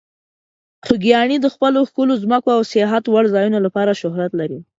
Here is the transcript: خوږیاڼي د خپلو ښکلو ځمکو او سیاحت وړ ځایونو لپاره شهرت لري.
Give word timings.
خوږیاڼي 0.85 1.37
د 1.41 1.47
خپلو 1.53 1.79
ښکلو 1.89 2.13
ځمکو 2.23 2.49
او 2.57 2.61
سیاحت 2.71 3.03
وړ 3.07 3.25
ځایونو 3.35 3.59
لپاره 3.65 3.97
شهرت 4.01 4.31
لري. 4.39 4.59